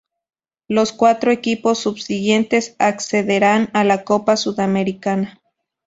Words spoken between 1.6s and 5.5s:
subsiguientes accederán a la Copa Sudamericana.